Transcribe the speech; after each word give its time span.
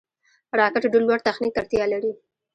راکټ 0.59 0.83
ډېر 0.93 1.01
لوړ 1.07 1.19
تخنیک 1.27 1.51
ته 1.53 1.59
اړتیا 1.61 1.85
لري 1.93 2.11